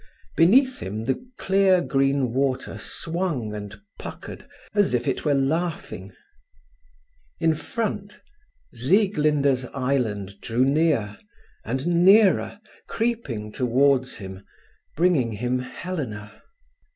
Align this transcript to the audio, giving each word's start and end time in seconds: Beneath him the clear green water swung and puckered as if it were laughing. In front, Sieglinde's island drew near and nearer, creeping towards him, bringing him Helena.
Beneath 0.35 0.79
him 0.79 1.03
the 1.05 1.23
clear 1.37 1.79
green 1.79 2.33
water 2.33 2.79
swung 2.79 3.53
and 3.53 3.79
puckered 3.99 4.47
as 4.73 4.95
if 4.95 5.07
it 5.07 5.23
were 5.25 5.35
laughing. 5.35 6.11
In 7.39 7.53
front, 7.53 8.19
Sieglinde's 8.73 9.65
island 9.75 10.41
drew 10.41 10.65
near 10.65 11.19
and 11.63 11.85
nearer, 12.03 12.59
creeping 12.87 13.51
towards 13.51 14.17
him, 14.17 14.43
bringing 14.97 15.33
him 15.33 15.59
Helena. 15.59 16.41